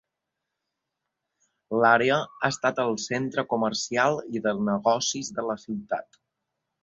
L'àrea 1.81 2.15
ha 2.39 2.49
estat 2.55 2.81
el 2.85 2.97
centre 3.05 3.45
comercial 3.53 4.19
i 4.39 4.43
de 4.47 4.53
negocis 4.71 5.29
de 5.39 5.45
la 5.51 5.59
ciutat. 5.67 6.19